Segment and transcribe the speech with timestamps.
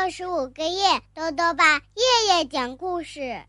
[0.00, 3.42] 六十五个夜，豆豆爸夜夜讲故事，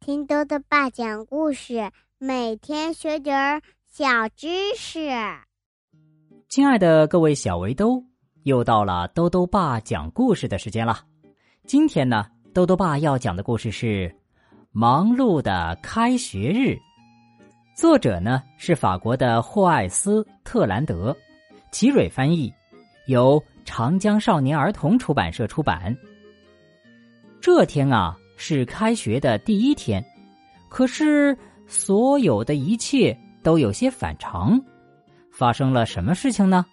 [0.00, 4.46] 听豆豆爸讲故事，每天学点儿小知
[4.76, 5.10] 识。
[6.50, 8.04] 亲爱的各位小围兜，
[8.42, 11.00] 又到了豆豆爸讲故事的时间了。
[11.66, 14.08] 今天呢，豆豆爸要讲的故事是
[14.70, 16.76] 《忙碌的开学日》，
[17.74, 21.16] 作者呢是法国的霍艾斯特兰德，
[21.72, 22.52] 齐蕊翻译，
[23.08, 23.42] 由。
[23.70, 25.94] 长江少年儿童出版社出版。
[27.38, 30.02] 这天啊，是开学的第一天，
[30.70, 31.36] 可是
[31.66, 34.58] 所有的一切都有些反常。
[35.30, 36.64] 发生了什么事情呢？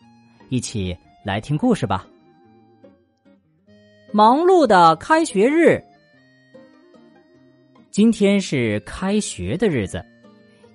[0.47, 2.07] 一起来听故事吧。
[4.13, 5.83] 忙碌的开学日，
[7.91, 10.01] 今天是开学的日子。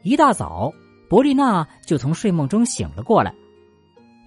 [0.02, 0.70] 一大早，
[1.08, 3.34] 伯丽娜就从睡梦中醒了过来，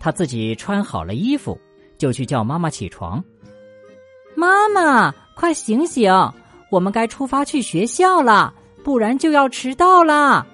[0.04, 1.58] 他自己穿好了衣服。
[1.96, 3.24] 就去叫妈妈起床。
[4.36, 6.12] 妈妈，快醒醒！
[6.70, 10.46] 我们该出发去学校了，不然就要迟到了。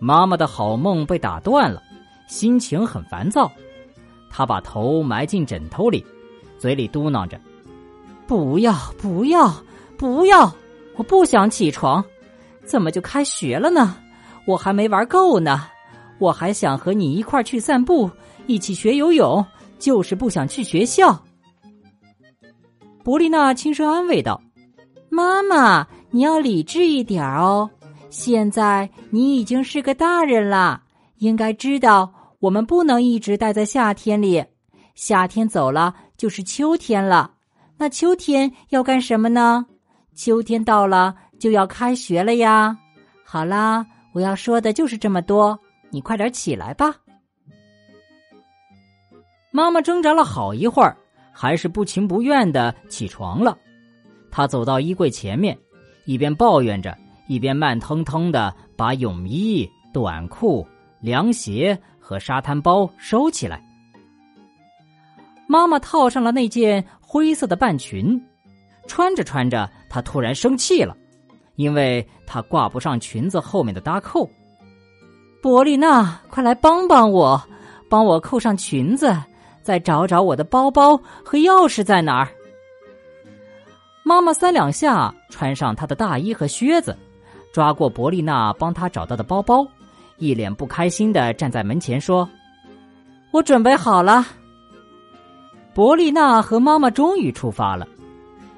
[0.00, 1.80] 妈妈的好梦被打断了，
[2.26, 3.48] 心情很烦躁。
[4.28, 6.04] 她把头埋进枕头里，
[6.58, 7.40] 嘴里嘟囔着
[8.26, 9.54] ：“不要，不要，
[9.96, 10.52] 不要！
[10.96, 12.04] 我不想起床。
[12.64, 13.96] 怎么就开学了呢？
[14.44, 15.68] 我还没玩够呢。
[16.18, 18.10] 我还想和你一块儿去散步，
[18.46, 19.44] 一起学游泳。”
[19.78, 21.22] 就是不想去学校。
[23.04, 24.40] 伯丽娜轻声安慰道
[25.10, 27.68] ：“妈妈，你要理智一点哦。
[28.08, 30.82] 现在你已经是个大人了，
[31.18, 34.42] 应该知道我们不能一直待在夏天里。
[34.94, 37.32] 夏天走了就是秋天了，
[37.76, 39.66] 那秋天要干什么呢？
[40.14, 42.78] 秋天到了就要开学了呀。
[43.26, 45.58] 好啦，我要说的就是这么多，
[45.90, 46.96] 你快点起来吧。”
[49.50, 50.96] 妈妈挣扎了好一会儿，
[51.32, 53.56] 还是不情不愿的起床了。
[54.30, 55.56] 她走到衣柜前面，
[56.04, 56.94] 一边抱怨着，
[57.26, 60.66] 一边慢腾腾的把泳衣、短裤、
[61.00, 63.64] 凉鞋和沙滩包收起来。
[65.48, 68.20] 妈妈套上了那件灰色的半裙，
[68.86, 70.94] 穿着穿着，她突然生气了，
[71.54, 74.28] 因为她挂不上裙子后面的搭扣。
[75.40, 77.40] 伯丽娜，快来帮帮我，
[77.88, 79.16] 帮我扣上裙子。
[79.62, 82.28] 再找找我的包包和钥匙在哪儿？
[84.04, 86.96] 妈妈三两下穿上她的大衣和靴子，
[87.52, 89.66] 抓过伯丽娜帮她找到的包包，
[90.18, 92.28] 一脸不开心的站在门前说
[93.32, 94.24] ：“我准备好了。”
[95.74, 97.88] 伯丽娜和妈妈终于出发了。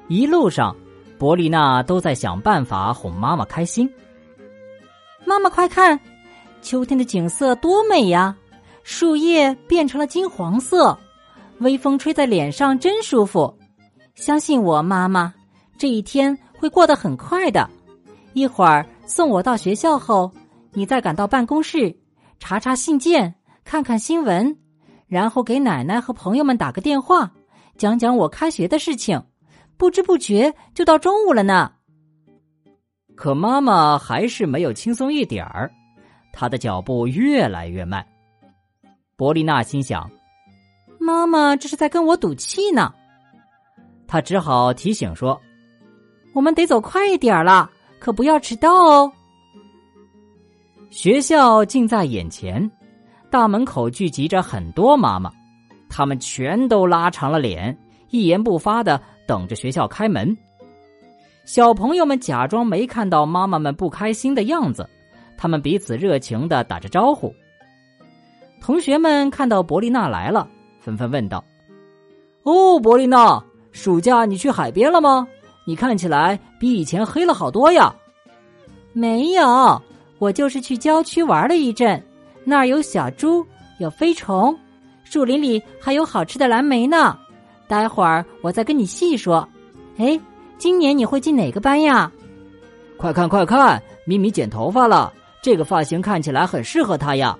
[0.09, 0.75] 一路上，
[1.17, 3.91] 伯丽娜都在想办法哄妈妈开心。
[5.25, 5.99] 妈妈，快看，
[6.61, 8.35] 秋天的景色多美呀！
[8.83, 10.97] 树叶变成了金黄色，
[11.59, 13.53] 微风吹在脸上真舒服。
[14.15, 15.33] 相信我，妈妈，
[15.77, 17.69] 这一天会过得很快的。
[18.33, 20.31] 一会儿送我到学校后，
[20.73, 21.95] 你再赶到办公室，
[22.39, 24.57] 查查信件，看看新闻，
[25.07, 27.31] 然后给奶奶和朋友们打个电话，
[27.77, 29.21] 讲讲我开学的事情。
[29.77, 31.71] 不知不觉就到中午了呢。
[33.15, 35.71] 可妈妈还是没有轻松一点儿，
[36.31, 38.05] 他的脚步越来越慢。
[39.15, 40.09] 伯丽娜心想
[40.99, 42.93] ：“妈妈这是在跟我赌气呢。”
[44.07, 45.39] 她只好提醒说
[46.33, 47.69] ：“我们得走快一点了，
[47.99, 49.11] 可不要迟到哦。”
[50.89, 52.71] 学校近在眼前，
[53.29, 55.31] 大门口聚集着很多妈妈，
[55.89, 57.77] 他们全都拉长了脸，
[58.09, 60.35] 一言不发的等着学校开门。
[61.45, 64.89] 小朋友们假装没看到妈妈们不开心的样子，
[65.39, 67.33] 他们彼此热情的打着招呼。
[68.59, 70.45] 同学们看到伯丽娜来了，
[70.81, 71.41] 纷纷问道
[72.43, 73.41] ：“哦，伯丽娜，
[73.71, 75.25] 暑假你去海边了吗？
[75.65, 77.95] 你看起来比以前黑了好多呀。
[78.91, 79.81] ”“没有，
[80.17, 82.03] 我就是去郊区玩了一阵，
[82.43, 83.45] 那儿有小猪，
[83.79, 84.53] 有飞虫，
[85.05, 87.17] 树林里还有好吃的蓝莓呢。
[87.65, 89.47] 待会儿我再跟你细说。
[89.97, 90.19] 哎，
[90.57, 92.11] 今年你会进哪个班呀
[92.99, 97.37] ？”“快看快看，咪咪剪头发了，这个发型看起来很适合他呀。”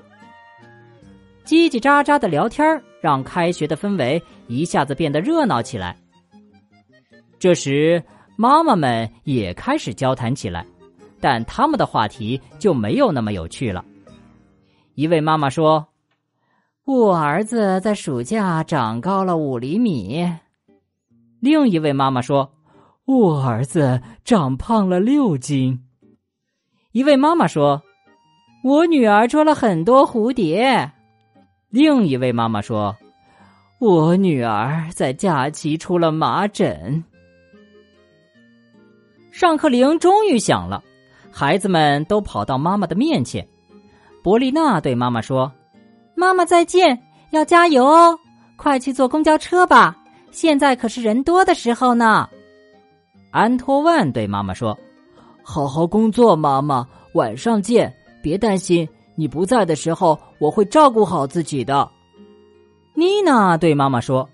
[1.46, 5.98] 叽叽喳喳的聊天让开学的氛围一下子变得热闹起来。
[7.40, 8.04] 这时，
[8.36, 10.66] 妈妈们也开始交谈起来，
[11.20, 13.84] 但他们的话题就没有那么有趣了。
[14.94, 15.88] 一位妈妈说
[16.86, 20.32] ：“我儿子在暑假长高了五厘米。”
[21.42, 22.54] 另一位妈妈说
[23.06, 25.84] ：“我儿子长胖了六斤。”
[26.92, 27.82] 一位妈妈说
[28.64, 30.92] ：“我女儿捉了很多蝴蝶。”
[31.70, 32.96] 另一位妈妈说
[33.80, 37.04] ：“我女儿在假期出了麻疹。
[39.32, 40.84] 上课铃终于响了，
[41.32, 43.48] 孩子们都跑到妈妈的面前。
[44.22, 45.50] 伯丽娜对妈妈说
[46.16, 48.18] ：“妈妈再见，要加油哦！
[48.58, 49.96] 快去坐公交车吧，
[50.32, 52.28] 现在可是人多的时候呢。”
[53.32, 54.78] 安托万对妈妈说
[55.42, 57.96] ：“好好工作，妈妈，晚上见。
[58.22, 61.90] 别担心，你不在的时候，我会照顾好自己的。”
[62.96, 64.28] 妮娜对妈妈说：“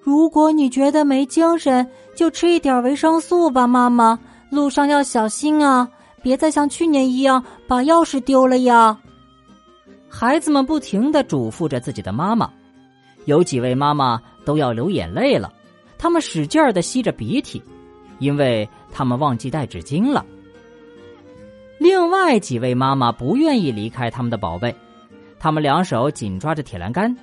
[0.00, 4.18] 如果你觉得没精神，就吃一点维生素吧，妈妈。
[4.50, 5.88] 路上要小心啊，
[6.22, 8.98] 别再像去年一样把钥匙丢了呀。”
[10.08, 12.50] 孩子们不停的嘱咐着自己的妈妈，
[13.26, 15.52] 有几位妈妈都要流眼泪了，
[15.98, 17.62] 他们使劲儿的吸着鼻涕，
[18.18, 20.24] 因为他们忘记带纸巾了。
[21.78, 24.74] 另外几位妈妈不愿意离开他们的宝贝，
[25.38, 27.16] 他们两手紧抓着铁栏杆。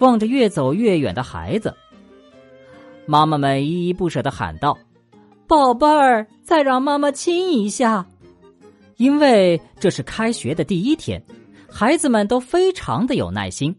[0.00, 1.74] 望着越走越远的孩子，
[3.04, 4.78] 妈妈们依依不舍的喊道
[5.48, 8.06] ：“宝贝儿，再让妈妈亲一下。”
[8.96, 11.20] 因为这是开学的第一天，
[11.68, 13.76] 孩子们都非常的有耐心，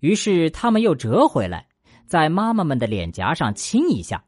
[0.00, 1.64] 于是他们又折回来，
[2.08, 4.20] 在妈妈们的脸颊上亲一下。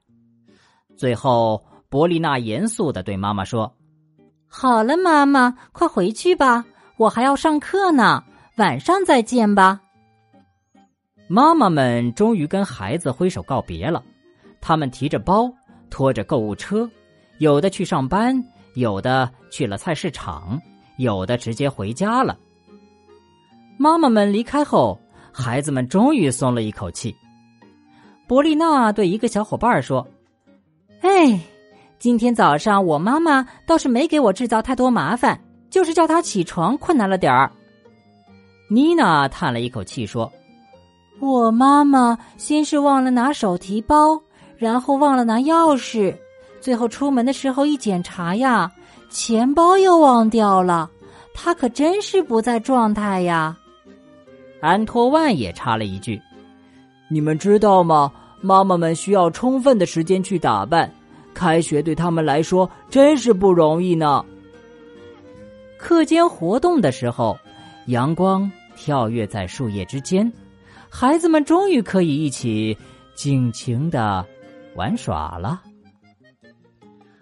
[0.96, 3.74] 最后，伯丽娜严肃的对妈妈说
[4.56, 6.64] ：“好了，妈妈，快回去吧，
[6.96, 8.22] 我还要上课呢，
[8.56, 9.80] 晚上再见吧。”
[11.26, 14.00] 妈妈们终于跟孩子挥手告别了，
[14.60, 15.52] 他们提着包，
[15.90, 16.88] 拖着购物车，
[17.38, 18.40] 有的去上班，
[18.76, 20.62] 有的去了菜市场，
[20.98, 22.38] 有的直接回家了。
[23.76, 24.96] 妈妈们离开后，
[25.32, 27.14] 孩子们终于松了一口气。
[28.28, 30.06] 伯利娜对一个小伙伴说
[31.02, 31.40] ：“哎，
[32.04, 35.40] 今天早上我妈妈倒是没给我制造太多麻烦，
[35.70, 37.50] 就是叫她起床困难了点儿。”
[38.68, 40.30] 妮娜叹了一口气说。
[41.18, 44.20] 我妈妈先是忘了拿手提包，
[44.58, 46.14] 然后忘了拿钥匙，
[46.60, 48.70] 最后出门的时候一检查呀，
[49.08, 50.90] 钱包又忘掉了。
[51.32, 53.56] 她可真是不在状态呀。
[54.60, 56.20] 安托万也插了一句
[57.08, 58.12] ：“你们知道吗？
[58.42, 60.92] 妈妈们需要充分的时间去打扮，
[61.34, 64.24] 开学对他们来说真是不容易呢。”
[65.76, 67.36] 课间活动的时候，
[67.88, 70.32] 阳光跳跃在树叶之间。
[70.88, 72.74] 孩子们终于可以一起
[73.14, 74.24] 尽情的
[74.76, 75.60] 玩耍了。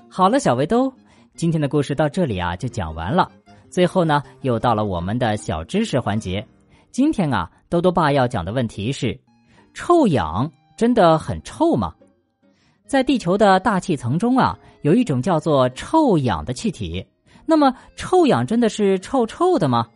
[0.09, 0.93] 好了，小围兜，
[1.35, 3.29] 今天的故事到这里啊就讲完了。
[3.71, 6.47] 最后呢，又到了我们的小知识环节。
[6.91, 9.19] 今天啊，兜兜爸要讲的问题是：
[9.73, 11.95] 臭氧真的很臭吗？
[12.93, 17.03] 在地球的大气层中啊，有一种叫做臭氧的气体。
[17.47, 19.89] 那么，臭氧真的是臭臭的吗？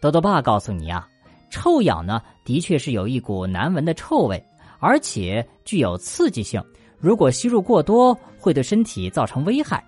[0.00, 1.08] 多多爸告诉你啊。
[1.50, 4.40] 臭氧呢，的确是有一股难闻的臭味，
[4.78, 6.62] 而且具有刺激性。
[7.00, 9.84] 如果吸入过多，会对身体造成危害。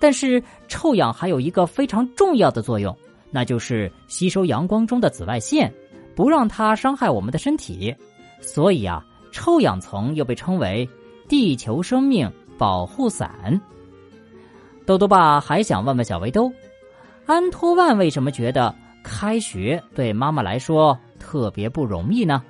[0.00, 2.92] 但是，臭氧还有一个非常重要的作用，
[3.30, 5.72] 那就是吸收阳光中的紫外线，
[6.16, 7.94] 不让它伤害我们的身体。
[8.40, 10.84] 所以啊，臭氧层又被称为
[11.28, 13.60] 地球生命保护伞。
[14.86, 16.50] 豆豆爸还想问问小围兜，
[17.26, 18.74] 安托万为什么觉得？
[19.04, 22.42] 开学对妈妈来说特别不容易呢。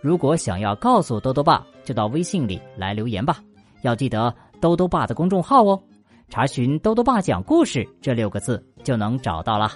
[0.00, 3.42] 如果想要告诉兜兜爸，就到微信里来留言吧。
[3.82, 5.82] 要记得兜兜爸的公众号哦，
[6.28, 9.72] 查询“兜兜爸讲故事”这六个字就能找到了。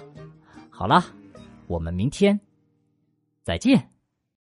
[0.69, 1.03] 好了，
[1.67, 2.39] 我们明天
[3.43, 3.92] 再见。